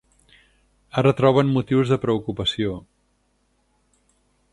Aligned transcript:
Ara 1.01 1.11
troben 1.19 1.51
motius 1.57 1.91
de 1.93 1.99
preocupació. 2.05 2.73